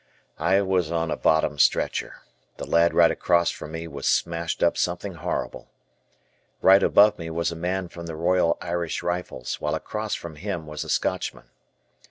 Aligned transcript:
I 0.39 0.63
was 0.63 0.89
on 0.91 1.11
a 1.11 1.15
bottom 1.15 1.59
stretcher. 1.59 2.21
The 2.57 2.65
lad 2.65 2.91
right 2.95 3.11
across 3.11 3.51
from 3.51 3.73
me 3.73 3.87
was 3.87 4.07
smashed 4.07 4.63
up 4.63 4.75
something 4.75 5.13
horrible. 5.13 5.69
Right 6.59 6.81
above 6.81 7.19
me 7.19 7.29
was 7.29 7.51
a 7.51 7.55
man 7.55 7.87
from 7.87 8.07
the 8.07 8.15
Royal 8.15 8.57
Irish 8.63 9.03
Rifles, 9.03 9.61
while 9.61 9.75
across 9.75 10.15
from 10.15 10.37
him 10.37 10.65
was 10.65 10.83
a 10.83 10.89
Scotchman. 10.89 11.51